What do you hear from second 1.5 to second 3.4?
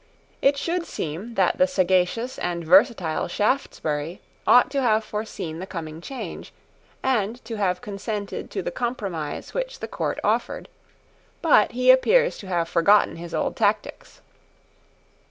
the sagacious and versatile